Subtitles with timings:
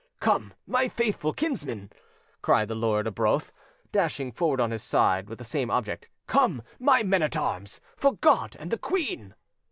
[0.19, 1.91] "Come, my faithful kinsmen!"
[2.41, 3.53] cried Lord Arbroath,
[3.91, 7.79] dashing forward on his side with the same object; "come, my men at arms!
[7.97, 9.35] For God and the queen!"